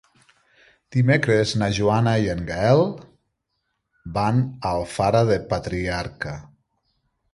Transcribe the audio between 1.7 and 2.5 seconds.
Joana i en